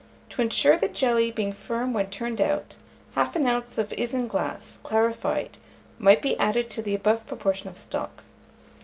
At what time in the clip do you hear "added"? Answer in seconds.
6.39-6.71